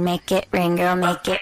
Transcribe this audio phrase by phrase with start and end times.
[0.00, 1.40] rain, make it rain, girl, make it.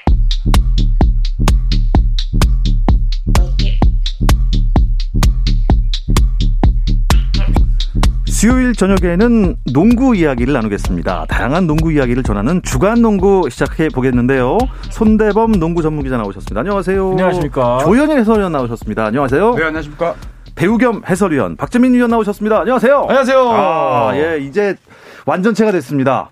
[8.27, 11.27] 수요일 저녁에는 농구 이야기를 나누겠습니다.
[11.29, 14.59] 다양한 농구 이야기를 전하는 주간 농구 시작해 보겠는데요.
[14.91, 16.61] 손대범 농구 전문 기자 나오셨습니다.
[16.61, 17.11] 안녕하세요.
[17.11, 17.79] 안녕하십니까.
[17.79, 19.07] 조현일 해설위원 나오셨습니다.
[19.07, 19.55] 안녕하세요.
[19.57, 20.15] 네, 안녕하십니까.
[20.55, 22.61] 배우 겸 해설위원 박재민 위원 나오셨습니다.
[22.61, 23.07] 안녕하세요.
[23.09, 23.51] 안녕하세요.
[23.51, 24.77] 아, 예, 이제
[25.27, 26.31] 완전체가 됐습니다.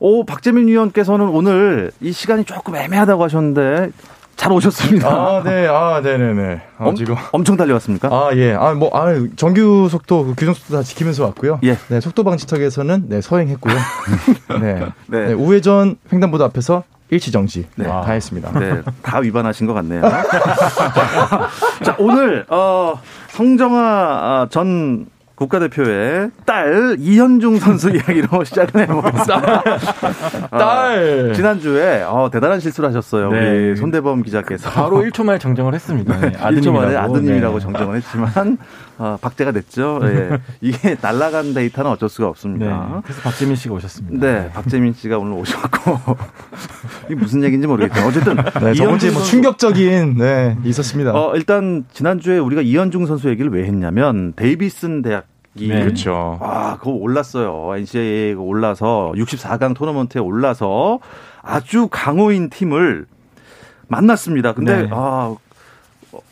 [0.00, 3.90] 오, 박재민 위원께서는 오늘 이 시간이 조금 애매하다고 하셨는데
[4.36, 5.08] 잘 오셨습니다.
[5.08, 6.62] 아, 네, 아, 네네네.
[6.78, 7.16] 아, 엄, 지금.
[7.32, 8.08] 엄청 달려왔습니까?
[8.08, 8.54] 아, 예.
[8.54, 11.58] 아, 뭐, 아, 정규 속도, 그 규정 속도 다 지키면서 왔고요.
[11.64, 11.76] 예.
[11.88, 13.74] 네, 속도 방지턱에서는, 네, 서행했고요.
[14.62, 14.86] 네.
[15.08, 15.26] 네.
[15.26, 15.32] 네.
[15.32, 17.66] 우회전 횡단보도 앞에서 일치 정지.
[17.74, 17.90] 네, 네.
[17.90, 18.56] 다 했습니다.
[18.56, 20.02] 네, 다 위반하신 것 같네요.
[21.82, 25.06] 자, 오늘, 어, 성정아 아, 전
[25.38, 29.62] 국가대표의 딸 이현중 선수 이야기로 시작을 해보겠습니다.
[30.50, 31.30] 딸!
[31.30, 33.30] 아, 지난주에 어, 대단한 실수를 하셨어요.
[33.30, 33.68] 네.
[33.68, 34.68] 우리 손대범 기자께서.
[34.68, 36.18] 바로 1초 만에 정정을 했습니다.
[36.18, 36.98] 네, 1초 만에 아드님이라고.
[36.98, 37.62] 아드님이라고 네.
[37.62, 38.58] 정정을 했지만
[38.98, 40.00] 어, 박제가 됐죠.
[40.02, 40.40] 예.
[40.60, 42.30] 이게 날라간 데이터는 어쩔 수가 네.
[42.30, 43.02] 없습니다.
[43.04, 44.26] 그래서 박재민 씨가 오셨습니다.
[44.26, 46.16] 네, 박재민 씨가 오늘 오셨고
[47.06, 48.08] 이게 무슨 얘기인지 모르겠어요.
[48.08, 51.12] 어쨌든 네, 주에 이현중 뭐 충격적인, 네, 있었습니다.
[51.14, 55.26] 어, 일단 지난주에 우리가 이현중 선수 얘기를 왜 했냐면 데이비슨 대학
[55.58, 55.80] 이 네.
[55.84, 56.38] 그렇죠.
[56.40, 57.74] 아, 그거 올랐어요.
[57.76, 61.00] NCAA 가 올라서 64강 토너먼트에 올라서
[61.42, 63.06] 아주 강호인 팀을
[63.88, 64.52] 만났습니다.
[64.54, 64.88] 근데 네.
[64.92, 65.34] 아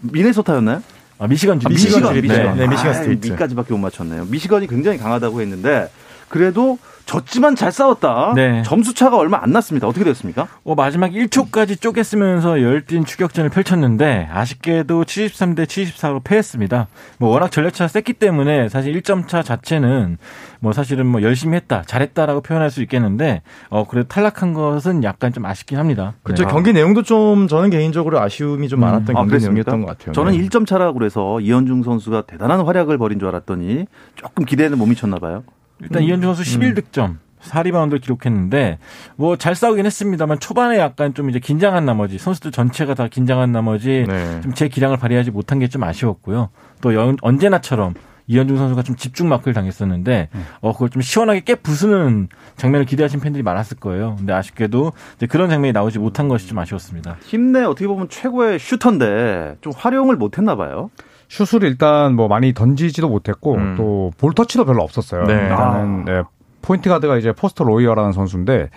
[0.00, 0.82] 미네소타였나요?
[1.18, 2.28] 아, 미시간 주 아, 미시건 미시건, 주립.
[2.32, 2.54] 네.
[2.54, 3.28] 네, 미시건 아, 스테이트.
[3.30, 4.26] 미까지밖에 못 맞췄네요.
[4.26, 5.88] 미시건이 굉장히 강하다고 했는데
[6.28, 8.32] 그래도 졌지만 잘 싸웠다.
[8.34, 8.62] 네.
[8.64, 9.86] 점수 차가 얼마 안 났습니다.
[9.86, 10.48] 어떻게 됐습니까?
[10.64, 16.88] 어, 마지막 1초까지 쪼개 쓰면서 열띤 추격전을 펼쳤는데 아쉽게도 73대 74로 패했습니다.
[17.18, 20.18] 뭐 워낙 전력차가 셌기 때문에 사실 1점 차 자체는
[20.58, 25.44] 뭐 사실은 뭐 열심히 했다, 잘했다라고 표현할 수 있겠는데 어 그래도 탈락한 것은 약간 좀
[25.46, 26.14] 아쉽긴 합니다.
[26.24, 26.44] 그렇죠.
[26.44, 26.50] 네.
[26.50, 29.70] 경기 내용도 좀, 저는 개인적으로 아쉬움이 좀 많았던 아, 경기 그랬습니까?
[29.70, 30.12] 내용이었던 것 같아요.
[30.12, 30.38] 저는 네.
[30.38, 33.86] 1점 차라고 그래서 이현중 선수가 대단한 활약을 벌인 줄 알았더니
[34.16, 35.44] 조금 기대에는 못 미쳤나 봐요.
[35.80, 37.16] 일단 이현중 선수 11득점.
[37.42, 38.78] 4리바운드를 기록했는데
[39.16, 44.04] 뭐 잘 싸우긴 했습니다만 초반에 약간 좀 이제 긴장한 나머지 선수들 전체가 다 긴장한 나머지
[44.08, 44.40] 네.
[44.42, 46.48] 좀제 기량을 발휘하지 못한 게 좀 아쉬웠고요.
[46.80, 47.94] 또 연- 언제나처럼
[48.28, 50.28] 이현중 선수가 좀 집중 마크를 당했었는데
[50.60, 54.16] 어 그걸 좀 시원하게 깨 부수는 장면을 기대하신 팬들이 많았을 거예요.
[54.16, 57.18] 근데 아쉽게도 이제 그런 장면이 나오지 못한 것이 좀 아쉬웠습니다.
[57.22, 60.90] 힘내 어떻게 보면 최고의 슈터인데 좀 활용을 못 했나 봐요.
[61.28, 63.74] 슛을 일단 뭐 많이 던지지도 못했고 음.
[63.76, 65.24] 또 볼 터치도 별로 없었어요.
[65.24, 65.34] 네.
[65.34, 66.22] 일단은 네,
[66.62, 68.70] 포인트 가드가 이제 포스터 로이어라는 선수인데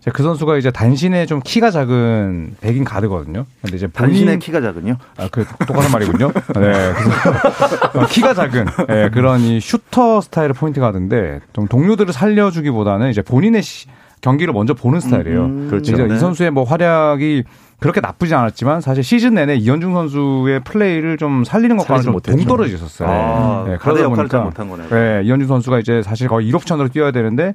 [0.00, 3.46] 이제 그 선수가 이제 단신에 좀 키가 작은 백인 가드거든요.
[3.62, 4.96] 근데 이제 본인 단신의 키가 작은요.
[5.16, 6.32] 아, 그 똑같은 말이군요.
[6.32, 6.42] 네.
[6.54, 13.22] 그래서 어, 키가 작은 예, 그런 이 슈터 스타일의 포인트 가드인데 좀 동료들을 살려주기보다는 이제
[13.22, 13.86] 본인의 시-
[14.22, 15.44] 경기를 먼저 보는 스타일이에요.
[15.44, 15.94] 음, 그렇죠.
[15.96, 16.14] 네.
[16.14, 17.44] 이 선수의 뭐 활약이
[17.80, 22.36] 그렇게 나쁘지 않았지만 사실 시즌 내내 이현중 선수의 플레이를 좀 살리는 것과는 좀 못했죠.
[22.38, 23.08] 동떨어졌었어요.
[23.10, 24.88] 아, 네, 그러다 보니까 못한 거네요.
[24.88, 27.54] 네, 이현중 선수가 이제 사실 거의 1옵션으로 뛰어야 되는데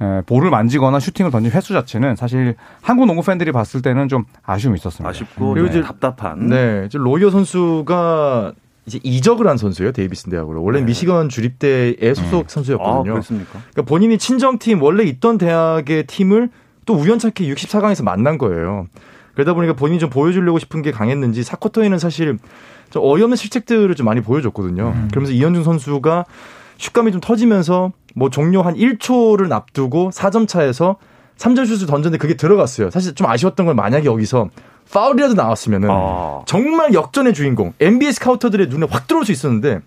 [0.00, 4.76] 에, 볼을 만지거나 슈팅을 던진 횟수 자체는 사실 한국 농구 팬들이 봤을 때는 좀 아쉬움이
[4.78, 5.08] 있었습니다.
[5.10, 6.48] 아쉽고 그리고 네, 이제- 답답한.
[6.48, 8.52] 네, 이제 로이어 선수가
[8.86, 9.92] 이제 이적을 한 선수예요.
[9.92, 10.62] 데이비슨 대학으로.
[10.62, 13.12] 원래 는 미시건 주립대의 소속 아, 선수였거든요.
[13.12, 13.52] 그렇습니까?
[13.52, 16.50] 그러니까 본인이 친정팀 원래 있던 대학의 팀을
[16.84, 18.86] 또 우연찮게 64강에서 만난 거예요.
[19.34, 22.38] 그러다 보니까 본인이 좀 보여주려고 싶은 게 강했는지 사쿼터에는 사실
[22.90, 24.94] 좀 어이없는 실책들을 좀 많이 보여줬거든요.
[25.10, 26.26] 그러면서 이현중 선수가
[26.78, 30.96] 슛감이 좀 터지면서 뭐 종료 한 1초를 앞두고 4점 차에서
[31.36, 32.90] 3점 슛을 던졌는데 그게 들어갔어요.
[32.90, 34.50] 사실 좀 아쉬웠던 건 만약에 여기서
[34.94, 36.42] 파울이라도 나왔으면은 아.
[36.46, 39.80] 정말 역전의 주인공 NBA 스카우터들의 눈에 확 들어올 수 있었는데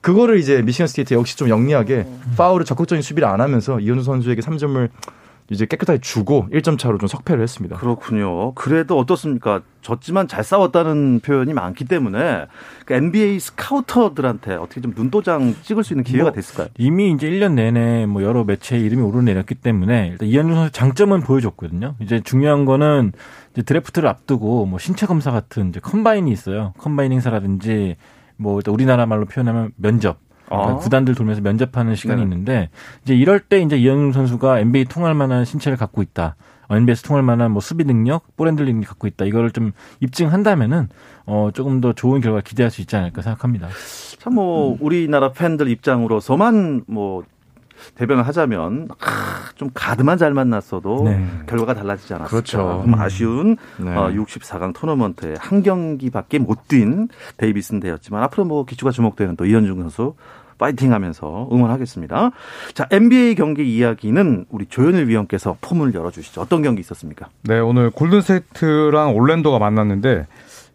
[0.00, 2.06] 그거를 이제 미시간 스테이트 역시 좀 영리하게
[2.36, 4.88] 파울을 적극적인 수비를 안 하면서 이현우 선수에게 3점을
[5.50, 7.76] 이제 깨끗하게 주고 1점 차로 좀 석패를 했습니다.
[7.76, 8.54] 그렇군요.
[8.54, 9.60] 그래도 어떻습니까?
[9.82, 12.46] 졌지만 잘 싸웠다는 표현이 많기 때문에
[12.86, 16.68] 그 NBA 스카우터들한테 어떻게 좀 눈도장 찍을 수 있는 기회가 뭐, 됐을까요?
[16.78, 21.96] 이미 이제 1년 내내 뭐 여러 매체에 이름이 오르내렸기 때문에 일단 이현중 선수 장점은 보여줬거든요.
[22.00, 23.12] 이제 중요한 거는
[23.54, 26.72] 드래프트를 앞두고 뭐 신체 검사 같은 이제 컴바인이 있어요.
[26.78, 27.96] 컴바인 행사라든지
[28.36, 30.18] 뭐 일단 우리나라 말로 표현하면 면접.
[30.46, 30.76] 그러니까 아.
[30.76, 32.22] 구단들 돌면서 면접하는 시간이 네.
[32.24, 32.70] 있는데
[33.04, 36.36] 이제 이럴 때 이제 이현중 선수가 NBA 통할 만한 신체를 갖고 있다.
[36.70, 39.24] NBA에서 통할 만한 뭐 수비 능력, 볼 핸들링이 갖고 있다.
[39.24, 40.88] 이거를 좀 입증한다면은
[41.26, 43.68] 어 조금 더 좋은 결과 기대할 수 있지 않을까 생각합니다.
[44.18, 47.24] 참뭐 우리나라 팬들 입장으로서만 뭐
[47.94, 51.24] 대변을 하자면 아, 좀 가드만 잘 만났어도 네.
[51.46, 52.30] 결과가 달라지지 않았을까.
[52.30, 52.82] 그렇죠.
[52.84, 53.94] 좀 아쉬운 네.
[53.94, 59.80] 어, 64강 토너먼트에 한 경기밖에 못 뛴 데이비슨 대였지만 앞으로 뭐 귀추가 주목되는 또 이현중
[59.80, 60.14] 선수
[60.58, 62.30] 파이팅 하면서 응원하겠습니다.
[62.74, 66.40] 자, NBA 경기 이야기는 우리 조현일 위원께서 포문을 열어주시죠.
[66.40, 67.28] 어떤 경기 있었습니까?
[67.42, 70.26] 네, 오늘 골든스테이트랑 올랜도가 만났는데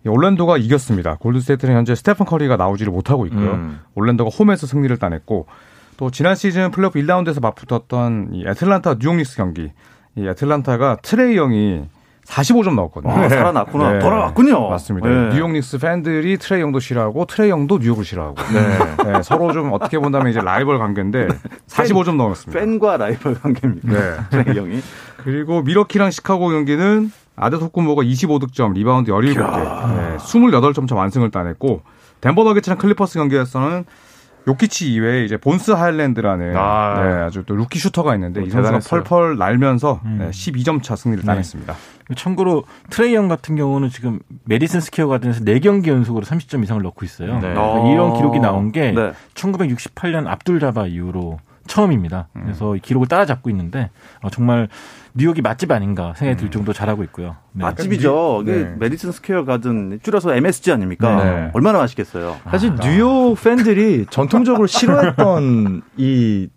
[0.05, 1.15] 올랜도가 이겼습니다.
[1.15, 3.51] 골든스테이트는 현재 스테픈 커리가 나오지를 못하고 있고요.
[3.53, 3.79] 음.
[3.95, 5.47] 올랜도가 홈에서 승리를 따냈고
[5.97, 9.71] 또 지난 시즌 플레이오프 1라운드에서 맞붙었던 이 애틀란타 뉴욕닉스 경기.
[10.15, 11.85] 이 애틀란타가 트레이 영이
[12.27, 13.13] 45점 넣었거든요.
[13.13, 13.93] 아, 살아났구나.
[13.93, 13.99] 네.
[13.99, 14.69] 돌아왔군요.
[14.69, 15.07] 맞습니다.
[15.07, 15.29] 네.
[15.33, 18.35] 뉴욕 닉스 팬들이 트레이 영도 싫어하고 트레이 영도 뉴욕을 싫어하고.
[19.05, 21.29] 네, 서로 좀 어떻게 본다면 이제 라이벌 관계인데
[21.67, 22.59] 45점 넣었습니다.
[22.59, 23.91] 팬과 라이벌 관계입니다.
[23.91, 24.17] 네.
[24.43, 24.81] 트레이 영이.
[25.23, 31.81] 그리고 밀워키랑 시카고 경기는 아데토쿤보가 25득점, 리바운드 17개, 네, 28점 차 완승을 따냈고
[32.21, 33.85] 덴버 너게츠랑 클리퍼스 경기에서는
[34.47, 37.03] 요키치 이외에 이제 본스 하일랜드라는 아.
[37.03, 38.79] 네, 아주 또 루키 슈터가 있는데 이 선수가.
[38.79, 40.17] 펄펄 날면서 음.
[40.19, 41.27] 네, 12점 차 승리를 네.
[41.27, 41.75] 따냈습니다.
[42.15, 47.33] 참고로 트레이 영 같은 경우는 지금 메디슨 스퀘어 가든에서 4경기 연속으로 30점 이상을 넣고 있어요.
[47.35, 47.39] 네.
[47.41, 47.91] 그러니까 어.
[47.91, 49.11] 이런 기록이 나온 게 네.
[49.33, 52.29] 1968년 압둘 자바 이후로 처음입니다.
[52.33, 53.89] 그래서 이 기록을 따라잡고 있는데
[54.21, 54.67] 어, 정말
[55.13, 57.35] 뉴욕이 맛집 아닌가 생각이 들 정도 잘하고 있고요.
[57.51, 57.63] 네.
[57.63, 58.43] 맛집이죠.
[58.43, 58.75] 이게 네.
[58.77, 61.23] 메디슨 스퀘어 가든 줄여서 MSG 아닙니까?
[61.23, 61.51] 네.
[61.53, 62.37] 얼마나 맛있겠어요.
[62.49, 66.49] 사실 뉴욕 팬들이 전통적으로 싫어했던 이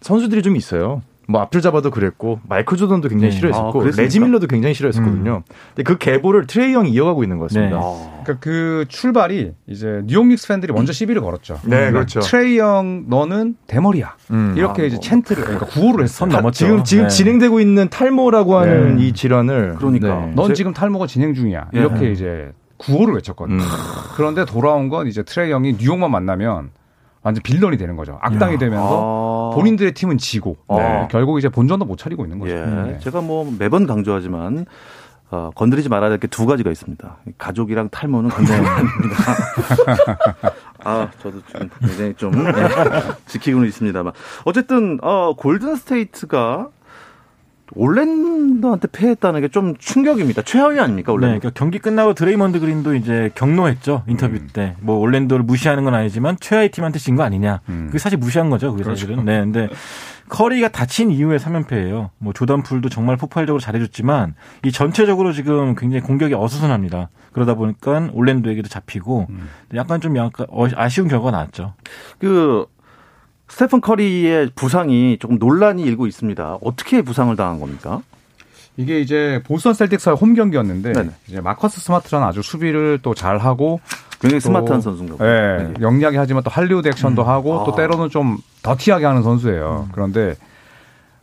[0.00, 1.02] 선수들이 좀 있어요.
[1.26, 3.36] 뭐 압둘 자바도 그랬고 마이클 조던도 굉장히 네.
[3.36, 4.02] 아, 싫어했었고 그랬습니까?
[4.02, 5.42] 레지 밀러도 굉장히 싫어했었거든요.
[5.74, 7.76] 근데 그 계보를 트레이 영이 이어가고 있는 것 같습니다.
[7.78, 7.82] 네.
[7.82, 11.54] 아, 그러니까 그 출발이 이제 뉴욕 닉스 팬들이 먼저 시비를 걸었죠.
[11.64, 12.20] 네, 그러니까 그렇죠.
[12.20, 14.14] 트레이 영 너는 대머리야.
[14.32, 14.54] 음.
[14.56, 15.00] 이렇게 아, 이제 뭐.
[15.20, 16.28] chant를 그러니까 구호를 했어.
[16.28, 16.52] 선.
[16.52, 17.08] 지금 지금 네.
[17.08, 19.06] 진행되고 있는 탈모라고 하는 네.
[19.06, 20.26] 이 질환을 그러니까.
[20.26, 20.32] 네.
[20.34, 21.68] 넌 제- 지금 탈모가 진행 중이야.
[21.74, 21.78] 예.
[21.78, 23.62] 이렇게 이제 구호를 외쳤거든요.
[23.62, 23.66] 음.
[24.16, 26.70] 그런데 돌아온 건 이제 트레이 영이 뉴욕만 만나면
[27.22, 28.18] 완전 villain이 되는 거죠.
[28.20, 28.58] 악당이 야.
[28.58, 29.33] 되면서 아.
[29.54, 30.76] 본인들의 팀은 지고 네.
[30.76, 31.08] 네.
[31.10, 32.52] 결국 이제 본전도 못 차리고 있는 거죠.
[32.52, 32.64] 예.
[32.64, 32.98] 네.
[33.00, 34.66] 제가 뭐 매번 강조하지만
[35.30, 37.16] 어, 건드리지 말아야 될 게 두 가지가 있습니다.
[37.38, 39.16] 가족이랑 탈모는 건드리면 안 됩니다.
[40.84, 42.52] 아, 저도 지금 굉장히 좀 예,
[43.26, 44.12] 지키고는 있습니다만
[44.44, 46.68] 어쨌든 어, 골든 스테이트가
[47.72, 50.42] 올랜도한테 패했다는 게 좀 충격입니다.
[50.42, 51.38] 최하위 아닙니까 네, 올랜도?
[51.40, 54.74] 그러니까 경기 끝나고 드레이먼드 그린도 이제 격노했죠 인터뷰 때.
[54.80, 57.60] 뭐 올랜도를 무시하는 건 아니지만 최하위 팀한테 진 거 아니냐.
[57.68, 57.84] 음.
[57.86, 58.72] 그게 사실 무시한 거죠.
[58.72, 59.24] 그게 사실은.
[59.24, 59.68] 네, 근데
[60.28, 62.10] 커리가 다친 이후에 3연패예요.
[62.18, 64.34] 뭐 조던 풀도 정말 폭발적으로 잘해줬지만
[64.64, 67.10] 이 전체적으로 지금 굉장히 공격이 어수선합니다.
[67.32, 69.28] 그러다 보니까 올랜도에게도 잡히고
[69.74, 71.74] 약간 좀 약간 어- 아쉬운 결과가 나왔죠.
[72.18, 72.66] 그
[73.48, 76.58] 스테픈 커리의 부상이 조금 논란이 일고 있습니다.
[76.62, 78.00] 어떻게 부상을 당한 겁니까?
[78.76, 81.10] 이게 이제 보스턴 셀틱스의 홈 경기였는데 네네.
[81.28, 83.80] 이제 마커스 스마트라는 아주 수비를 또 잘 하고
[84.20, 87.76] 굉장히 또- 스마트한 선수인가 보죠 예, 영리하게 하지만 또 할리우드 액션도 하고 또 아.
[87.76, 89.88] 때로는 좀 더티하게 하는 선수예요.
[89.92, 90.34] 그런데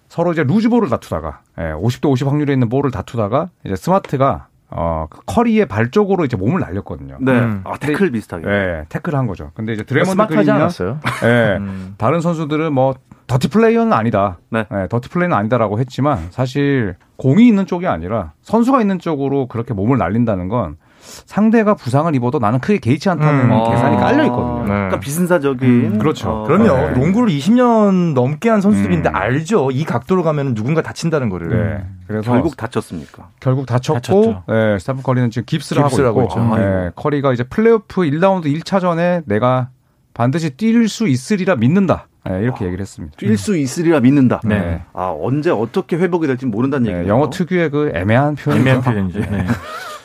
[0.07, 5.19] 서로 이제 루즈볼을 다투다가 예, 50대 50 확률에 있는 볼을 다투다가 이제 스마트가 어, 그
[5.25, 7.18] 커리의 발 쪽으로 이제 몸을 날렸거든요.
[7.19, 7.39] 네.
[7.39, 7.62] 음.
[7.65, 8.47] 아, 태클 비슷하게.
[8.50, 9.51] 예, 태클을 한 거죠.
[9.53, 11.00] 근데 이제 스마트하지 그린이나 않았어요?
[11.23, 11.95] 예, 음.
[11.97, 12.95] 다른 선수들은 뭐
[13.27, 14.39] dirty player는 아니다.
[14.50, 14.65] 네.
[14.73, 19.97] 예, dirty play는 아니다라고 했지만 사실 공이 있는 쪽이 아니라 선수가 있는 쪽으로 그렇게 몸을
[19.97, 23.71] 날린다는 건 상대가 부상을 입어도 나는 크게 개의치 않다는 음.
[23.71, 24.00] 계산이 아.
[24.00, 24.59] 깔려 있거든요.
[24.59, 24.65] 네.
[24.68, 25.69] 그러니까 비신사적인.
[25.69, 26.30] 음, 그렇죠.
[26.30, 26.63] 어, 그럼요.
[26.65, 26.92] 네.
[26.92, 29.15] 농구를 20년 넘게 한 선수들인데 음.
[29.15, 29.71] 알죠.
[29.71, 31.50] 이 각도로 가면 누군가 다친다는 거를.
[31.50, 31.86] 네.
[32.07, 33.30] 그래서 결국 다쳤습니까?
[33.39, 34.44] 결국 다쳤고.
[34.50, 36.62] 예, 스테픈 커리는 지금 깁스를, 깁스를 하고 하고 있고 있죠.
[36.62, 39.69] 예, 커리가 이제 플레이오프 1라운드 1차전에 내가
[40.13, 42.07] 반드시 뛸 수 있으리라 믿는다.
[42.30, 43.15] 예, 이렇게 얘기를 했습니다.
[43.18, 44.42] 뛸 수 있으리라 믿는다.
[44.44, 44.83] 네.
[44.94, 47.07] 아, 언제 어떻게 회복이 될지 모른다는 예, 얘기예요.
[47.13, 48.59] 영어 특유의 그 애매한 표현.
[48.59, 49.19] 애매한 표현이죠.
[49.31, 49.45] 네.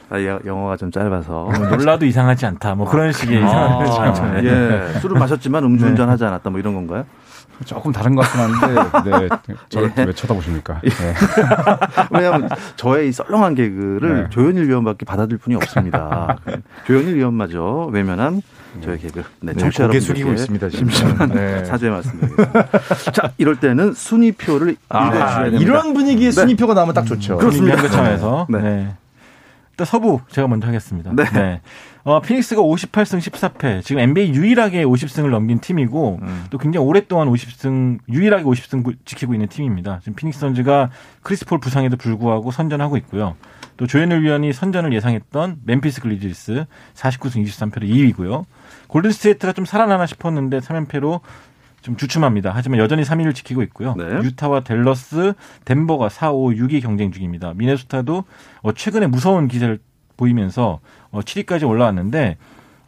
[0.08, 1.50] 아, 예, 영어가 좀 짧아서.
[1.70, 2.74] 놀라도 이상하지 않다.
[2.74, 4.22] 뭐 그런 식의 이상한 표현이죠.
[4.22, 4.44] 아, 네.
[4.94, 5.00] 예.
[5.00, 6.50] 술을 마셨지만 음주운전 하지 않았다.
[6.50, 7.04] 뭐 이런 건가요?
[7.64, 9.28] 조금 다른 것 같긴 한데, 네,
[9.70, 10.04] 저를 예.
[10.04, 10.80] 왜 쳐다보십니까?
[10.82, 10.90] 네.
[12.12, 14.30] 왜냐하면 저의 이 썰렁한 개그를 네.
[14.30, 16.36] 조현일 위원밖에 받아들일 분이 없습니다.
[16.86, 18.42] 조현일 위원마저 외면한
[18.84, 19.20] 저의 개그.
[19.40, 20.68] 네, 네, 청취자 여러분들께 숙이고 있습니다.
[20.68, 20.90] 지금.
[20.90, 21.64] 심심한 네.
[21.64, 22.68] 사죄 말씀드리겠습니다.
[23.12, 25.62] 자, 이럴 때는 순위표를 아, 읽어주셔야 됩니다.
[25.62, 27.38] 이런 분위기의 순위표가 나오면 딱 좋죠.
[27.38, 27.76] 그렇습니다.
[27.76, 28.04] 그렇습니다.
[28.04, 28.94] 것점에서 네.
[29.76, 29.82] 네.
[29.82, 31.12] 일단 서부 제가 먼저 하겠습니다.
[31.14, 31.60] 네.
[32.04, 33.82] 어, 피닉스가 58승 14패.
[33.84, 36.44] 지금 NBA 유일하게 50승을 넘긴 팀이고 음.
[36.48, 39.98] 또 굉장히 오랫동안 50승 유일하게 50승 구- 지키고 있는 팀입니다.
[40.00, 40.88] 지금 피닉스 선즈가
[41.22, 43.36] 크리스 폴 부상에도 불구하고 선전하고 있고요.
[43.76, 46.64] 또 조현일 위원이 선전을 예상했던 멤피스 그리즐리스
[46.94, 48.44] 49승 23패로 2위고요.
[48.86, 51.20] 골든 스테이트가 좀 살아나나 싶었는데 3연패로
[51.82, 52.50] 좀 주춤합니다.
[52.54, 53.94] 하지만 여전히 3위를 지키고 있고요.
[53.96, 54.04] 네.
[54.22, 57.52] 유타와 댈러스, 덴버가 4, 5, 6위 경쟁 중입니다.
[57.54, 58.24] 미네소타도
[58.62, 59.78] 어, 최근에 무서운 기세를
[60.16, 60.80] 보이면서
[61.10, 62.38] 어, 7위까지 올라왔는데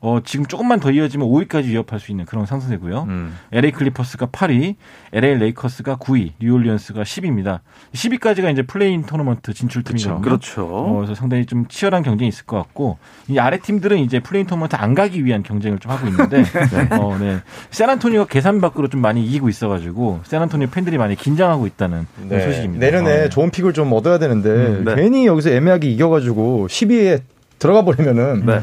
[0.01, 3.07] 어, 지금 조금만 더 이어지면 5위까지 위협할 수 있는 그런 상승세고요.
[3.09, 3.37] 음.
[3.51, 4.77] LA 클리퍼스가 8위,
[5.13, 7.61] LA 레이커스가 9위, 뉴올리언스가 10위입니다.
[7.95, 10.21] 10위까지가 이제 play-in 토너먼트 진출팀이거든요.
[10.21, 10.67] 그렇죠.
[10.67, 14.77] 어, 그래서 상당히 좀 치열한 경쟁이 있을 것 같고 이 아래 팀들은 이제 play-in 토너먼트
[14.77, 16.45] 안 가기 위한 경쟁을 좀 하고 있는데
[17.01, 17.39] 어, 네.
[17.71, 22.87] 샌안토니오가 계산 밖으로 좀 많이 이기고 있어 가지고 샌안토니오 팬들이 많이 긴장하고 있다는 그런 소식입니다.
[22.87, 22.91] 네.
[22.93, 24.95] 내년에 어, 좋은 pick을 좀 얻어야 되는데 음, 네.
[24.95, 27.23] 괜히 여기서 애매하게 이겨 가지고 12위에
[27.59, 28.61] 들어가 버리면은 네.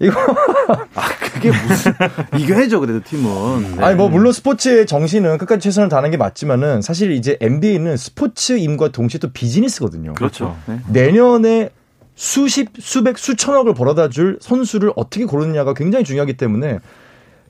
[0.00, 0.18] 이거
[1.32, 1.92] 그게 무슨
[2.38, 3.76] 이겨야죠 그래도 팀은.
[3.76, 3.84] 네.
[3.84, 9.18] 아니 뭐 물론 스포츠의 정신은 끝까지 최선을 다하는 게 맞지만은 사실 이제 NBA는 스포츠임과 동시에
[9.18, 10.14] 또 비즈니스거든요.
[10.14, 10.56] 그렇죠.
[10.66, 10.80] 네.
[10.88, 11.70] 내년에
[12.14, 16.78] 수십, 수백, 수천억을 벌어다 줄 선수를 어떻게 고르느냐가 굉장히 중요하기 때문에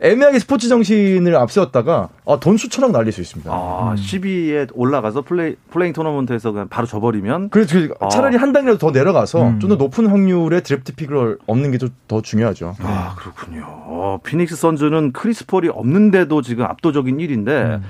[0.02, 3.50] 애매하게 스포츠 정신을 앞세웠다가 아, 돈 수천억 날릴 수 있습니다.
[3.52, 8.08] 아, 12위에 올라가서 play play-in 토너먼트에서 그냥 바로 져버리면 그래서 그 아.
[8.08, 9.60] 차라리 한 단계라도 더 내려가서 음.
[9.60, 11.78] 좀더 높은 확률의 드래프트 pick을 얻는 게
[12.08, 12.74] 더 중요하죠.
[12.80, 13.64] 아 그렇군요.
[13.66, 17.80] 어, 피닉스 선즈는 크리스 폴이 없는데도 지금 압도적인 1위인데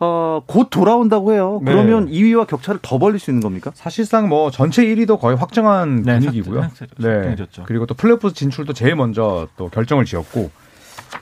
[0.00, 1.60] 어, 곧 돌아온다고 해요.
[1.64, 1.72] 네.
[1.72, 3.72] 그러면 2위와 격차를 더 벌릴 수 있는 겁니까?
[3.74, 6.60] 사실상 뭐 전체 1위도 거의 확정한 네, 분위기고요.
[6.62, 7.08] 확정- 네.
[7.14, 7.64] 확정해졌죠.
[7.66, 10.50] 그리고 또 플레이오프 진출도 제일 먼저 또 결정을 지었고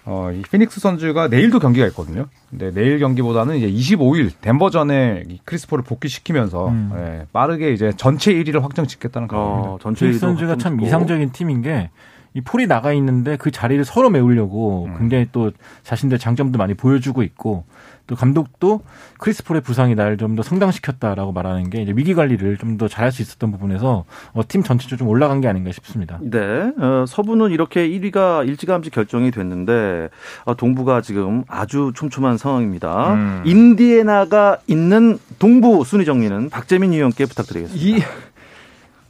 [0.09, 2.27] 어, 이 피닉스 선즈가 내일도 경기가 있거든요.
[2.49, 6.93] 근데 내일 경기보다는 이제 25일 덴버전에 이 크리스 폴을 복귀시키면서 음.
[6.97, 9.71] 예, 빠르게 이제 전체 1위를 확정 짓겠다는 겁니다.
[9.71, 11.91] 어, 전체 피닉스 1위도 선수가 참 이상적인 팀인 게
[12.37, 14.99] 이 폴이 나가 있는데 그 자리를 서로 메우려고 음.
[14.99, 15.53] 굉장히 또
[15.85, 17.65] 자신들 장점도 많이 보여주고 있고
[18.07, 18.83] 또 감독도
[19.19, 23.11] 크리스 폴의 부상이 날 좀 더 성장시켰다라고 말하는 게 이제 위기 관리를 좀 더 잘할
[23.11, 26.19] 수 있었던 부분에서 어, 팀 전체적으로 좀 올라간 게 아닌가 싶습니다.
[26.21, 26.39] 네,
[26.79, 30.11] 어, 서부는 이렇게 1위가 일찌감치 결정이 됐는데
[30.45, 33.15] 어, 동부가 지금 아주 촘촘한 상황입니다.
[33.15, 33.43] 음.
[33.47, 37.87] 인디애나가 있는 동부 순위 정리는 박재민 위원께 부탁드리겠습니다.
[37.99, 38.03] 이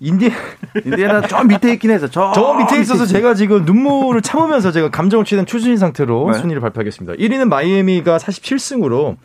[0.00, 0.30] 인디
[0.84, 5.24] 인디애나 저 밑에 있긴 해서 저, 저 밑에 있어서 제가 지금 눈물을 참으면서 제가 감정을
[5.24, 6.38] 취한 추진 상태로 네.
[6.38, 7.14] 순위를 발표하겠습니다.
[7.14, 9.16] 1위는 마이애미가 47승으로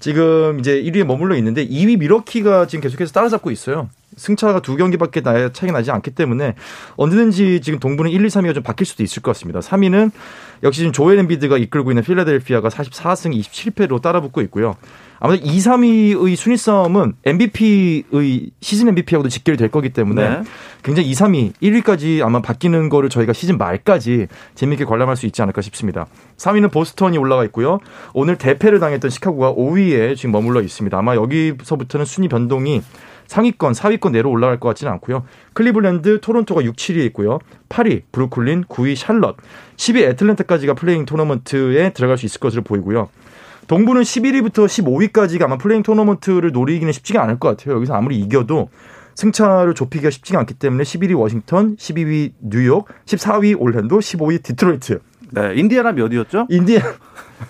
[0.00, 3.88] 지금 이제 1위에 머물러 있는데 2위 미러키가 지금 계속해서 따라잡고 있어요.
[4.16, 6.54] 승차가 두 경기밖에 나, 차이가 나지 않기 때문에
[6.96, 9.60] 언제든지 지금 동부는 1, 2, 3위가 좀 바뀔 수도 있을 것 같습니다.
[9.60, 10.10] 3위는
[10.62, 14.76] 역시 지금 조엘 엠비드가 이끌고 있는 필라델피아가 44승 27패로 따라붙고 있고요.
[15.18, 20.42] 아무튼 2, 3위의 순위 싸움은 MVP의 시즌 MVP하고도 직결이 될 거기 때문에 네.
[20.82, 25.62] 굉장히 2, 3위, 1위까지 아마 바뀌는 거를 저희가 시즌 말까지 재미있게 관람할 수 있지 않을까
[25.62, 26.06] 싶습니다.
[26.36, 27.80] 3위는 보스턴이 올라가 있고요.
[28.12, 30.96] 오늘 대패를 당했던 시카고가 5위에 지금 머물러 있습니다.
[30.96, 32.82] 아마 여기서부터는 순위 변동이
[33.26, 35.24] 상위권, 4위권 내로 올라갈 것 같지는 않고요.
[35.52, 37.38] 클리블랜드, 토론토가 6, 7위에 있고요.
[37.68, 39.36] 8위, 브루클린, 9위, 샬럿,
[39.76, 43.08] 10위 애틀랜타까지가 play-in 토너먼트에 들어갈 수 있을 것으로 보이고요.
[43.66, 47.76] 동부는 11위부터 15위까지가 아마 play-in 토너먼트를 노리기는 쉽지가 않을 것 같아요.
[47.76, 48.68] 여기서 아무리 이겨도
[49.16, 55.00] 승차를 좁히기가 쉽지가 않기 때문에 11위 워싱턴, 12위 뉴욕, 14위 올랜도, 15위 디트로이트.
[55.30, 56.46] 네, 인디애나 몇 위였죠?
[56.50, 56.80] 인디애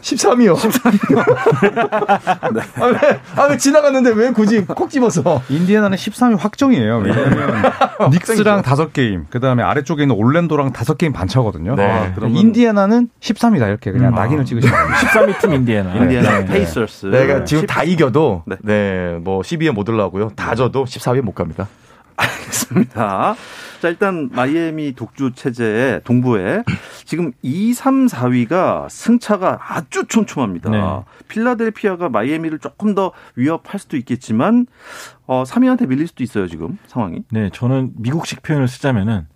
[0.03, 0.57] 13위요.
[0.57, 2.53] 13위요.
[2.55, 2.61] 네.
[2.81, 5.43] 아, 왜, 아, 왜 지나갔는데 왜 굳이 콕 집어서.
[5.49, 6.99] 인디애나는 13위 확정이에요.
[6.99, 7.73] 왜냐하면
[8.11, 11.77] 닉스랑 다섯 게임, 그 다음에 아래쪽에 있는 올랜도랑 다섯 게임 반차거든요.
[11.77, 11.85] 네.
[11.89, 14.99] 아, 그러면- 인디애나는 13위다 이렇게 그냥 낙인을 찍으시면 됩니다.
[15.07, 15.95] 13위 팀 인디애나.
[15.95, 16.45] 인디애나 네.
[16.47, 17.07] 페이서스.
[17.07, 18.57] 내가 지금 다 이겨도, 네.
[18.63, 20.33] 네, 뭐 12위에 못 올라오고요.
[20.35, 21.69] 다 져도 14위에 못 갑니다.
[22.17, 23.37] 알겠습니다.
[23.87, 26.65] 자, 일단 마이애미 독주 체제의 동부에
[27.05, 30.71] 지금 2, 3, 4위가 승차가 아주 촘촘합니다.
[30.71, 30.79] 네.
[31.29, 34.67] 필라델피아가 마이애미를 조금 더 위협할 수도 있겠지만
[35.27, 37.23] 어, 3위한테 밀릴 수도 있어요, 지금 상황이.
[37.31, 39.29] 네, 저는 미국식 표현을 쓰자면은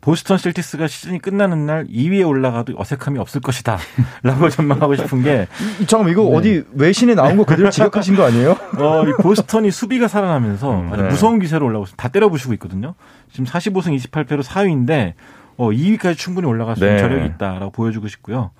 [0.00, 3.78] 보스턴 셀티스가 시즌이 끝나는 날 2위에 올라가도 어색함이 없을 것이다.
[4.22, 5.46] 라고 전망하고 싶은 게,
[5.80, 8.52] 이- 잠깐만, 이거 어디 외신에 나온 거 그대로 지적하신 거 아니에요?
[8.78, 11.08] 어, 이 보스턴이 수비가 살아나면서 아주 네.
[11.10, 11.88] 무서운 기세로 올라오고.
[11.96, 12.94] 다 때려 부시고 있거든요.
[13.30, 15.12] 지금 45승 28패로 4위인데,
[15.58, 17.02] 어, 2위까지 충분히 올라갈 수 있는 네.
[17.02, 18.52] 저력이 있다라고 보여주고 싶고요.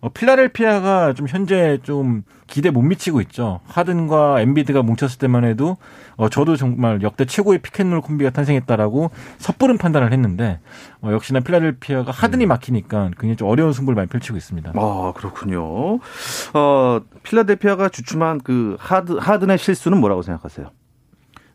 [0.00, 3.60] 어, 필라델피아가 좀 현재 좀 기대 못 미치고 있죠.
[3.66, 5.76] 하든과 엠비드가 뭉쳤을 때만 해도
[6.16, 10.60] 어, 저도 정말 역대 최고의 피켓롤 콤비가 탄생했다라고 섣부른 판단을 했는데
[11.00, 14.72] 어, 역시나 필라델피아가 하든이 막히니까 굉장히 좀 어려운 승부를 많이 펼치고 있습니다.
[14.74, 15.98] 아, 그렇군요.
[16.54, 20.70] 어, 필라델피아가 주춤한 그 하드, 하든의 실수는 뭐라고 생각하세요?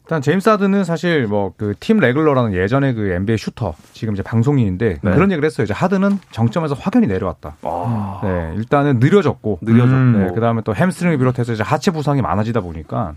[0.05, 5.00] 일단 제임스 하든은 사실 뭐 그 팀 레글러라는 예전에 그 NBA 슈터 지금 이제 방송인인데
[5.01, 5.12] 네.
[5.12, 5.63] 그런 얘기를 했어요.
[5.63, 7.55] 이제 하든은 정점에서 확연히 내려왔다.
[7.62, 10.17] 아, 네, 일단은 느려졌고 느려졌고.
[10.17, 13.13] 네, 그다음에 또 햄스트링을 비롯해서 이제 하체 부상이 많아지다 보니까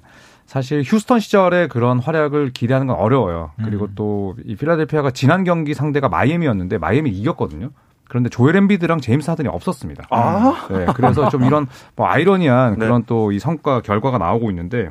[0.47, 3.51] 사실 휴스턴 시절에 그런 활약을 기대하는 건 어려워요.
[3.65, 7.71] 그리고 또 이 필라델피아가 지난 경기 상대가 마이애미였는데 마이애미 이겼거든요.
[8.09, 10.05] 그런데 조엘 엠비드랑 제임스 하든이 없었습니다.
[10.11, 10.69] 아.
[10.71, 11.67] 네, 그래서 좀 이런
[11.97, 12.87] 뭐 아이러니한 네.
[12.87, 14.91] 그런 또이 성과 결과가 나오고 있는데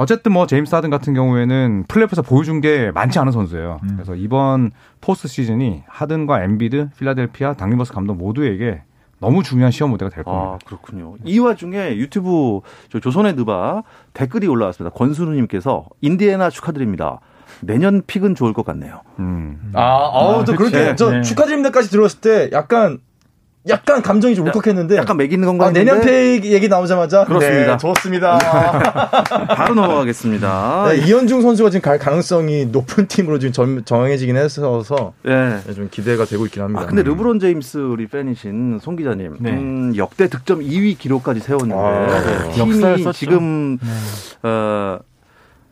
[0.00, 3.80] 어쨌든 뭐 제임스 하든 같은 경우에는 플레이오프에서 보여준 게 많지 않은 선수예요.
[3.82, 3.90] 음.
[3.96, 4.70] 그래서 이번
[5.02, 8.80] 포스트 시즌이 하든과 엠비드, 필라델피아, 닥 리버스 감독 모두에게
[9.18, 10.52] 너무 중요한 시험 무대가 될 겁니다.
[10.52, 11.16] 아, 그렇군요.
[11.26, 13.82] 이 와중에 유튜브 저 조선의 느바
[14.14, 14.96] 댓글이 올라왔습니다.
[14.96, 17.20] 권순우님께서 인디애나 축하드립니다.
[17.60, 19.02] 내년 pick은 좋을 것 같네요.
[19.18, 19.72] 음.
[19.74, 19.82] 아,
[20.14, 20.72] 아우, 또 그치.
[20.72, 21.20] 그렇게, 저 네.
[21.20, 23.00] 축하드립니다까지 들어왔을 때 약간,
[23.68, 24.96] 약간 감정이 좀 울컥했는데.
[24.96, 27.24] 약간 매기는 건가 아, 내년 페이 얘기 나오자마자.
[27.26, 27.72] 그렇습니다.
[27.72, 28.38] 네, 좋습니다.
[29.54, 30.86] 바로 넘어가겠습니다.
[30.88, 35.60] 네, 이현중 선수가 지금 갈 가능성이 높은 팀으로 지금 정, 정해지긴 했어서 예.
[35.66, 36.82] 네, 좀 기대가 되고 있긴 합니다.
[36.82, 39.50] 아, 근데 르브론 제임스 우리 팬이신 송 기자님, 네.
[39.50, 42.52] 음, 역대 득점 2위 기록까지 세웠는데 아, 네.
[42.52, 43.12] 팀이.
[43.12, 43.78] 지금
[44.42, 44.98] 어,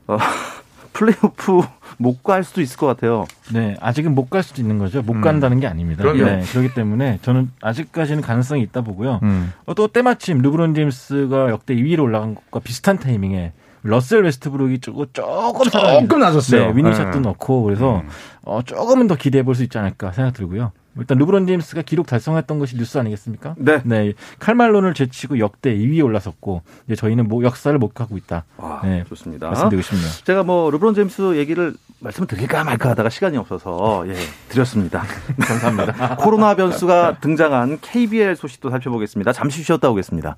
[0.09, 0.19] 어,
[0.93, 1.63] 플레이오프
[1.97, 3.27] 못 갈 수도 있을 것 같아요.
[3.53, 5.01] 네, 아직은 못 갈 수도 있는 거죠.
[5.03, 6.03] 못 간다는 게 아닙니다.
[6.03, 6.25] 그럼요.
[6.25, 9.21] 네, 그렇기 때문에 저는 아직까지는 가능성이 있다 보고요.
[9.23, 9.53] 음.
[9.67, 13.53] 어, 또 때마침 르브론 제임스가 역대 2위로 올라간 것과 비슷한 타이밍에
[13.85, 16.67] 러셀 웨스트브룩이 조금 조금 조금 나았어요.
[16.73, 17.21] 네, winning shot도 네.
[17.21, 18.03] 넣고 그래서
[18.43, 20.73] 어, 조금은 더 기대해 볼 수 있지 않을까 생각 들고요.
[20.99, 23.55] 일단 르브론 제임스가 기록 달성했던 것이 뉴스 아니겠습니까?
[23.85, 24.13] 네.
[24.39, 28.45] 칼말론을 제치고 역대 2위에 올라섰고 이제 저희는 뭐 역사를 목하고 있다.
[28.59, 29.49] 아, 네, 좋습니다.
[29.49, 30.09] 말씀드리고 싶네요.
[30.25, 34.15] 제가 뭐 르브론 제임스 얘기를 말씀을 드릴까 말까 하다가 시간이 없어서 예,
[34.49, 35.05] 드렸습니다.
[35.41, 36.17] 감사합니다.
[36.21, 39.33] 코로나 변수가 등장한 KBL 소식도 살펴보겠습니다.
[39.33, 40.37] 잠시 쉬었다 오겠습니다.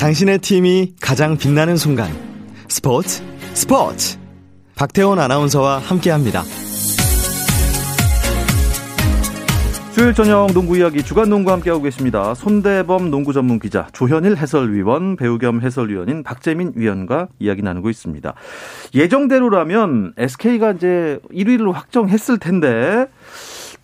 [0.00, 2.10] 당신의 팀이 가장 빛나는 순간
[2.68, 3.22] 스포츠
[3.54, 4.18] 스포츠
[4.74, 6.42] 박태원 아나운서와 함께합니다.
[9.96, 12.34] 수요일 저녁 농구 이야기 주간 농구 함께하고 계십니다.
[12.34, 18.34] 손대범 농구 전문 기자, 조현일 해설위원, 배우 겸 해설위원인 박재민 위원과 이야기 나누고 있습니다.
[18.94, 23.06] 예정대로라면 SK가 이제 1위를 확정했을 텐데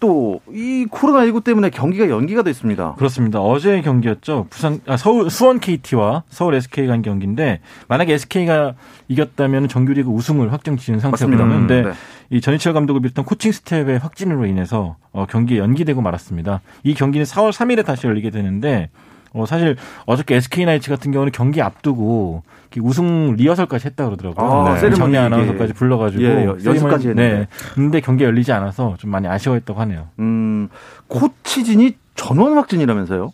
[0.03, 2.95] 또 이 코로나19 때문에 경기가 연기가 됐습니다.
[2.97, 3.41] 그렇습니다.
[3.41, 4.47] 어제 경기였죠.
[4.51, 8.75] 부산 아, 서울 수원 KT와 서울 SK 간 경기인데 만약에 SK가
[9.09, 11.45] 이겼다면 정규리그 우승을 확정 지은 상태거든요.
[11.45, 11.75] 맞습니다.
[11.75, 11.93] 음, 네.
[12.31, 16.61] 이 전희철 감독을 비롯한 코칭 스태프의 확진으로 인해서 어, 경기가 연기되고 말았습니다.
[16.83, 18.91] 이 경기는 4월 3일에 다시 열리게 되는데
[19.35, 22.43] 어, 사실 어저께 SK 나이츠 같은 경우는 경기 앞두고
[22.81, 24.47] 우승 리허설까지 했다 그러더라고요.
[24.67, 25.19] 아, 세리머니 정리.
[25.19, 27.39] 아나운서까지 불러가지고 예, 연습까지 세리머니- 했는데.
[27.41, 27.47] 네.
[27.75, 30.09] 근데 경기가 열리지 않아서 좀 많이 아쉬워했다고 하네요.
[30.21, 30.69] 음,
[31.09, 33.33] 코치진이 전원 확진이라면서요?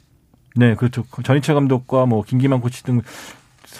[0.56, 1.04] 네, 그렇죠.
[1.22, 3.00] 전희철 감독과 뭐 김기만 코치 등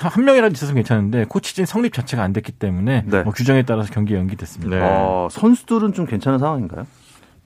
[0.00, 3.22] 한 명이라도 있었으면 괜찮은데 코치진 성립 자체가 안 됐기 때문에 네.
[3.22, 4.76] 뭐 규정에 따라서 경기 연기됐습니다.
[4.76, 4.82] 네.
[4.84, 6.86] 어, 선수들은 좀 괜찮은 상황인가요?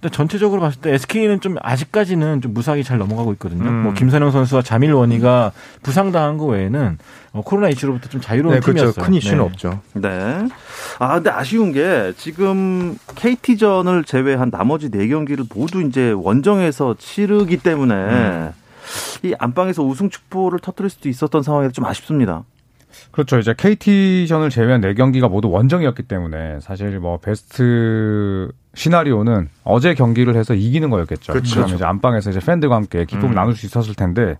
[0.02, 3.68] 근데 전체적으로 봤을 때 SK는 좀 아직까지는 좀 무사하게 잘 넘어가고 있거든요.
[3.68, 3.83] 음.
[3.85, 5.53] 뭐 김선영 선수와 자밀 원희가
[5.85, 6.98] 부상당한 거 외에는
[7.33, 8.79] 어, 코로나 이슈로부터 좀 자유로운 네, 그렇죠.
[8.79, 9.05] 팀이었어요.
[9.05, 9.44] 큰 이슈는 네.
[9.44, 9.81] 없죠.
[9.94, 10.48] 네.
[10.98, 17.94] 아, 근데 아쉬운 게 지금 KT전을 제외한 나머지 네 경기를 모두 이제 원정에서 치르기 때문에
[17.94, 18.50] 음.
[19.22, 22.42] 이 안방에서 우승 축포를 터뜨릴 수도 있었던 상황이 좀 아쉽습니다.
[23.11, 23.38] 그렇죠.
[23.38, 30.55] 이제 KT전을 제외한 네 경기가 모두 원정이었기 때문에 사실 뭐 베스트 시나리오는 어제 경기를 해서
[30.55, 31.33] 이기는 거였겠죠.
[31.33, 31.57] 그렇죠.
[31.57, 33.35] 그러면 이제 안방에서 이제 팬들과 함께 기쁨을 음.
[33.35, 34.37] 나눌 수 있었을 텐데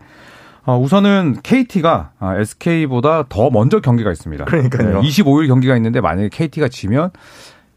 [0.65, 4.45] 어, 우선은 KT가 SK보다 더 먼저 경기가 있습니다.
[4.45, 5.01] 그러니까요.
[5.01, 7.11] 25일 경기가 있는데 만약에 KT가 지면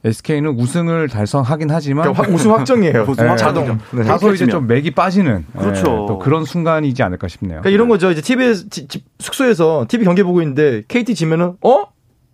[0.05, 3.03] SK는 우승을 달성하긴 하지만 그러니까 확- 우승 확정이에요.
[3.09, 3.35] 우승 네.
[3.35, 3.79] 자동.
[3.91, 4.03] 네.
[4.03, 4.45] 다소 이제.
[4.45, 5.79] 좀 맥이 빠지는 그렇죠.
[5.81, 7.61] 예, 또 그런 순간이지 않을까 싶네요.
[7.61, 8.11] 그러니까 이런 거죠.
[8.11, 11.85] 이제 지- 집- 숙소에서 TV 경기 보고 있는데 KT 지면은 어?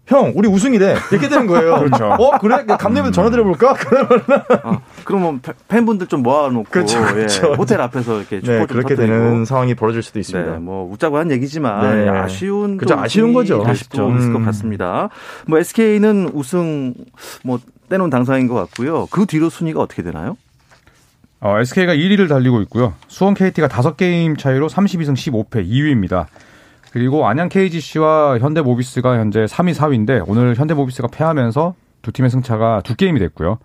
[0.07, 0.95] 형, 우리 우승이래.
[1.11, 1.75] 이렇게 되는 거예요.
[1.79, 2.05] 그렇죠.
[2.07, 2.65] 어, 그래?
[2.65, 3.73] 감독님한테 전화 드려볼까?
[3.79, 4.21] 그러면
[4.63, 7.49] 아, 그러면 팬- 팬분들 좀 모아놓고 그렇죠, 그렇죠.
[7.51, 9.13] 예, 호텔 앞에서 이렇게 축포 네, 좀 그렇게 터뜨리고.
[9.23, 10.51] 되는 상황이 벌어질 수도 있습니다.
[10.53, 12.09] 네, 뭐 웃자고 한 얘기지만 네.
[12.09, 13.63] 아쉬운 그죠, 또 아쉬운 거죠.
[13.65, 14.09] 아쉽죠.
[14.17, 14.45] 있을 것 음.
[14.45, 15.09] 같습니다.
[15.47, 16.93] 뭐 SK는 우승
[17.43, 17.59] 뭐
[17.89, 19.07] 떼놓은 당상인 것 같고요.
[19.11, 20.37] 그 뒤로 순위가 어떻게 되나요?
[21.41, 22.93] 어, SK가 1위를 달리고 있고요.
[23.07, 26.27] 수원 KT가 5게임 차이로 32승 15패 2위입니다.
[26.91, 33.19] 그리고 안양 KGC와 현대모비스가 현재 3위, 4위인데 오늘 현대모비스가 패하면서 두 팀의 승차가 두 게임이
[33.19, 33.59] 됐고요.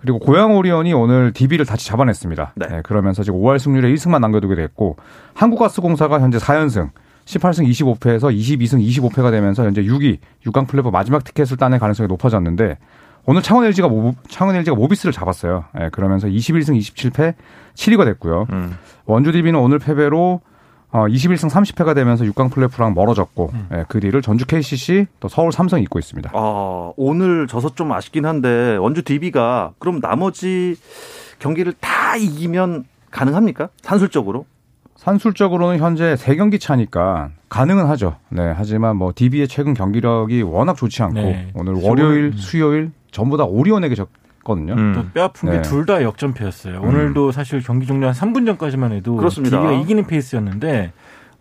[0.00, 2.52] 그리고 고양 오리온이 오늘 DB를 다시 잡아냈습니다.
[2.56, 2.66] 네.
[2.66, 4.96] 네, 그러면서 지금 5할 승률에 1승만 남겨두게 됐고
[5.34, 6.90] 한국가스공사가 현재 4연승
[7.26, 12.78] 18승 25패에서 22승 25패가 되면서 현재 6위 6강 플레이오프 마지막 티켓을 따낼 가능성이 높아졌는데
[13.26, 15.66] 오늘 창원 LG가 모, 창원 LG가 모비스를 잡았어요.
[15.78, 17.34] 예, 그러면서 21승 27패
[17.74, 18.46] 7위가 됐고요.
[18.50, 18.76] 음.
[19.04, 20.40] 원주 DB는 오늘 패배로
[20.92, 25.80] 어, 21승 30패가 되면서 6강 플레이오프랑 멀어졌고 예, 그 뒤를 전주 KCC 또 서울 삼성
[25.80, 26.30] 잇고 있습니다.
[26.34, 30.76] 아, 오늘 져서 좀 아쉽긴 한데 원주 DB가 그럼 나머지
[31.38, 33.68] 경기를 다 이기면 가능합니까?
[33.82, 34.46] 산술적으로?
[34.96, 38.16] 산술적으로는 현재 3경기 차니까 가능은 하죠.
[38.28, 41.50] 네, 하지만 뭐 DB의 최근 경기력이 워낙 좋지 않고 네.
[41.54, 43.94] 오늘 월요일, 수요일 전부 다 오리온에게
[44.50, 44.74] 졌거든요.
[44.74, 44.92] 음.
[44.94, 45.56] 또 뼈아픈 네.
[45.56, 46.80] 게둘다 역전패였어요.
[46.80, 49.58] 오늘도 사실 경기 종료 한 3분 전까지만 해도 그렇습니다.
[49.58, 50.92] DB가 이기는 페이스였는데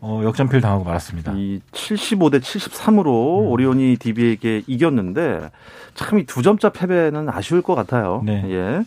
[0.02, 1.34] 어, 역전패를 당하고 말았습니다.
[1.36, 3.48] 이 75대 73으로 음.
[3.48, 5.50] 오리온이 DB에게 이겼는데
[5.96, 8.22] 참 이 두 점차 패배는 아쉬울 것 같아요.
[8.26, 8.44] 네.
[8.50, 8.84] 예.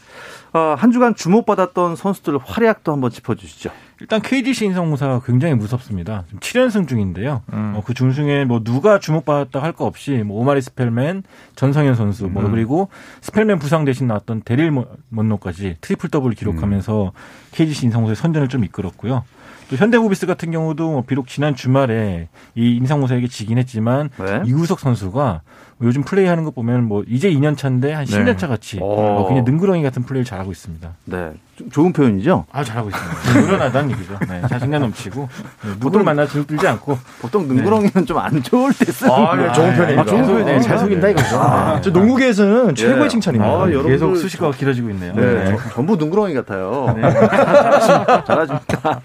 [0.58, 3.70] 어, 한 주간 주목받았던 선수들 활약도 한번 짚어주시죠.
[4.00, 6.24] 일단 KGC 인삼공사가 굉장히 무섭습니다.
[6.26, 7.42] 지금 7연승 중인데요.
[7.52, 7.74] 음.
[7.76, 11.22] 어, 그 중승에 뭐 누가 주목받았다 할 거 없이 뭐 오마리 스펠맨,
[11.56, 12.50] 전성현 선수, 뭐 음.
[12.50, 12.88] 그리고
[13.20, 17.12] 스펠맨 부상 대신 나왔던 데릴 모- 먼로까지 트리플 더블 기록하면서
[17.52, 19.24] KGC 인삼공사의 선전을 좀 이끌었고요.
[19.70, 24.42] 또 현대모비스 같은 경우도 뭐 비록 지난 주말에 이 인삼공사에게 지긴 했지만 네.
[24.46, 25.42] 이우석 선수가
[25.82, 28.84] 요즘 플레이하는 거 보면 뭐 이제 2년 차인데 한 10년 차 같이 오.
[28.84, 30.96] 어, 그냥 능구렁이 같은 플레이를 잘하고 있습니다.
[31.06, 31.32] 네.
[31.62, 32.46] 좀 좋은 표현이죠.
[32.52, 33.40] 아 잘하고 있습니다.
[33.46, 34.18] 늘어나다는 얘기죠.
[34.28, 35.28] 네, 자신감 넘치고
[35.64, 40.02] 네, 누굴 만나 들지 않고 보통 능구렁이는 좀안 좋을 때 쓰는 아, 네, 좋은 편입니다.
[40.02, 40.60] 아, 좋은 네, 표현이네.
[40.60, 41.40] 잘 속인다 이거죠.
[41.40, 43.08] 아, 저 농구계에서는 최고의 예.
[43.08, 43.50] 칭찬입니다.
[43.52, 45.12] 아, 여러분들 계속 수식어가 길어지고 있네요.
[45.14, 45.56] 네, 네.
[45.56, 46.86] 저- 전부 능구렁이 같아요.
[47.00, 48.24] 잘하십니다.
[48.24, 49.00] 잘하십니다.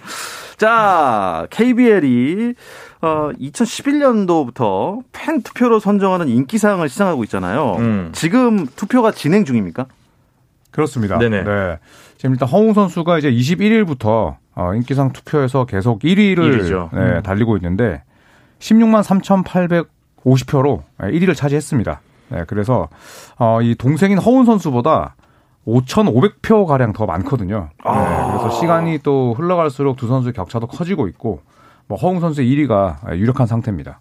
[0.58, 2.56] 자, KBL이
[3.02, 7.76] 어, 2011년도부터 팬 투표로 선정하는 인기사항을 시상하고 있잖아요.
[7.80, 8.10] 음.
[8.14, 9.86] 지금 투표가 진행 중입니까?
[10.72, 11.18] 그렇습니다.
[11.18, 11.44] 네네.
[11.44, 11.80] 네.
[12.18, 16.90] 지금 일단 허웅 선수가 이제 21일부터 어, 인기상 투표에서 계속 1위를 일위죠.
[16.94, 18.04] 네, 달리고 있는데
[18.60, 19.04] 16만
[20.24, 22.02] 3,850표로 1위를 차지했습니다.
[22.30, 22.90] 네, 그래서
[23.38, 25.16] 어, 이 동생인 허운 선수보다
[25.68, 27.70] 5,500표 가량 더 많거든요.
[27.86, 31.42] 네, 그래서 시간이 또 흘러갈수록 두 선수의 격차도 커지고 있고
[31.88, 34.00] 뭐 허웅 선수의 1위가 유력한 상태입니다.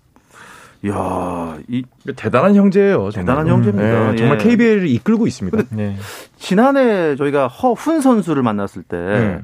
[0.84, 1.82] 이야, 이
[2.16, 3.10] 대단한 형제예요.
[3.10, 3.12] 정말.
[3.12, 4.10] 대단한 형제입니다.
[4.12, 4.44] 네, 정말 예.
[4.44, 5.58] KBL을 이끌고 있습니다.
[5.70, 5.96] 네.
[6.38, 9.40] 지난해 저희가 허훈 선수를 만났을 때 네.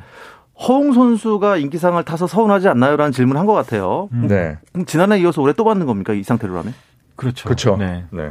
[0.69, 4.09] 허웅 선수가 인기상을 타서 서운하지 않나요라는 질문을 한 것 같아요.
[4.13, 4.59] 네.
[4.73, 6.75] 그럼 지난해 이어서 올해 또 받는 겁니까 이 상태로라면?
[7.17, 7.45] 그렇죠.
[7.49, 7.77] 그렇죠.
[7.77, 8.05] 네.
[8.11, 8.31] 네.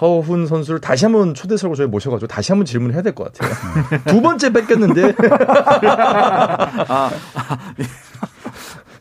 [0.00, 3.52] 허훈 선수를 다시 한번 초대석으로 저희 모셔가지고 다시 한번 질문을 해야 될 것 같아요.
[4.06, 5.14] 두 번째 뺏겼는데
[6.88, 7.10] 아,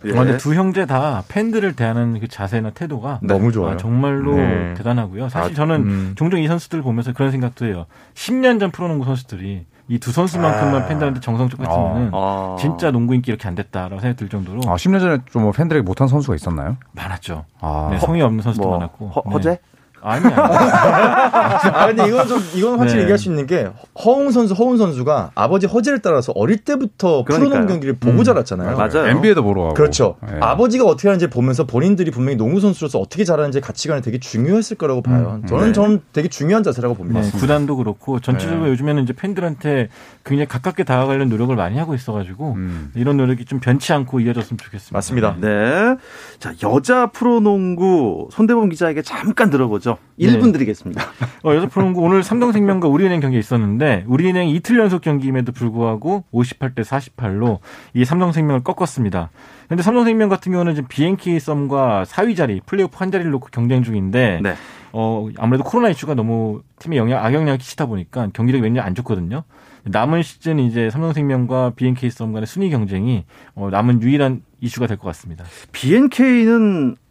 [0.06, 0.12] 예.
[0.12, 3.74] 아, 근데 두 형제 다 팬들을 대하는 그 자세나 태도가 너무 좋아요.
[3.74, 4.74] 아, 정말로 네.
[4.76, 5.30] 대단하고요.
[5.30, 6.14] 사실 아, 저는 음.
[6.16, 7.86] 종종 이 선수들을 보면서 그런 생각도 해요.
[8.16, 10.86] 10년 전 프로농구 선수들이 이두 선수만큼만 아.
[10.86, 12.56] 팬들한테 정성적 같으면은 아.
[12.60, 16.08] 진짜 농구 인기 이렇게 안 됐다라고 생각이 들 정도로 아, 10년 전에 좀뭐 팬들에게 못한
[16.08, 16.78] 선수가 있었나요?
[16.92, 17.46] 많았죠.
[17.60, 19.10] 아, 네, 성의 없는 선수도 뭐 많았고.
[19.10, 19.32] 허, 네.
[19.32, 19.60] 허재?
[20.02, 20.34] 아니 아니.
[21.76, 23.02] 아 근데 이건 좀 이건 확실히 네.
[23.04, 23.70] 얘기할 수 있는 게
[24.06, 27.50] 허웅 선수 허훈 선수가 아버지 허재를 따라서 어릴 때부터 그러니까요.
[27.50, 28.24] 프로농구 경기를 보고 음.
[28.24, 28.78] 자랐잖아요.
[28.78, 29.08] 맞아요.
[29.08, 29.74] NBA도 보러 가고.
[29.74, 30.16] 그렇죠.
[30.32, 30.38] 예.
[30.40, 35.42] 아버지가 어떻게 하는지 보면서 본인들이 분명히 농구 선수로서 어떻게 잘하는지 가치관이 되게 중요했을 거라고 봐요.
[35.48, 35.72] 저는 네.
[35.74, 37.22] 저는 되게 중요한 자세라고 봅니다.
[37.22, 38.72] 네, 구단도 그렇고 전체적으로 네.
[38.72, 39.90] 요즘에는 이제 팬들한테
[40.24, 42.92] 굉장히 가깝게 다가가려는 노력을 많이 하고 있어가지고 음.
[42.96, 44.96] 이런 노력이 좀 변치 않고 이어졌으면 좋겠습니다.
[44.96, 45.36] 맞습니다.
[45.42, 45.98] 네.
[46.40, 49.98] 자, 여자 프로농구 손대범 기자에게 잠깐 들어보죠.
[50.20, 51.04] 1분 드리겠습니다.
[51.44, 57.60] 어, 여자 프로농구 오늘 삼성생명과 우리은행 경기 있었는데 우리은행 이틀 연속 경기임에도 불구하고 58대 48로
[57.94, 59.30] 이 삼성생명을 꺾었습니다.
[59.68, 64.40] 근데 삼성생명 같은 경우는 지금 BNK 썸과 4위 자리 플레이오프 한 자리를 놓고 경쟁 중인데
[64.42, 64.54] 네.
[64.92, 69.44] 어, 아무래도 코로나 이슈가 너무 팀에 영향, 악영향을 끼치다 보니까 경기력이 굉장히 안 좋거든요.
[69.84, 73.26] 남은 시즌 이제 삼성생명과 BNK 썸 간의 순위 경쟁이
[73.56, 75.46] 어, 남은 유일한 이슈가 될 것 같습니다.
[75.72, 77.09] BNK는 어,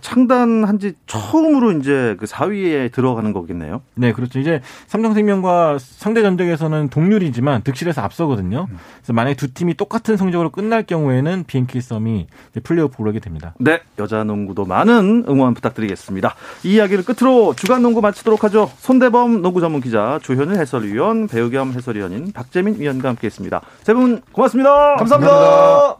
[0.00, 3.82] 창단한 지 처음으로 이제 그 4위에 들어가는 거겠네요.
[3.94, 4.38] 네, 그렇죠.
[4.38, 8.66] 이제 삼성생명과 상대 전적에서는 동률이지만 득실에서 앞서거든요.
[8.98, 12.26] 그래서 만약에 두 팀이 똑같은 성적으로 끝날 경우에는 BNK 썸이
[12.62, 13.54] 플레이오프 오르게 됩니다.
[13.58, 16.34] 네, 여자 농구도 많은 응원 부탁드리겠습니다.
[16.64, 18.70] 이 이야기를 끝으로 주간 농구 마치도록 하죠.
[18.78, 23.60] 손대범 농구 전문 기자, 조현일 해설위원, 배우 겸 해설위원인 박재민 위원과 함께했습니다.
[23.82, 24.96] 세 분 고맙습니다.
[24.96, 25.96] 감사합니다.